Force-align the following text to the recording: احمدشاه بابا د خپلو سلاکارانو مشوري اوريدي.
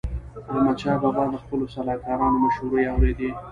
احمدشاه 0.51 0.97
بابا 1.03 1.23
د 1.29 1.35
خپلو 1.43 1.65
سلاکارانو 1.75 2.37
مشوري 2.45 2.83
اوريدي. 2.93 3.29